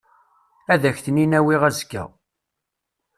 Ad 0.73 0.83
ak-ten-in-awiɣ 0.89 1.61
azekka. 1.69 2.03